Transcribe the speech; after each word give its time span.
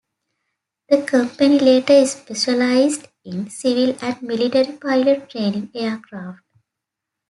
The 0.89 1.03
company 1.05 1.59
later 1.59 2.03
specialised 2.07 3.07
in 3.23 3.51
civil 3.51 3.95
and 4.01 4.19
military 4.23 4.75
pilot 4.77 5.29
training 5.29 5.69
aircraft. 5.75 6.41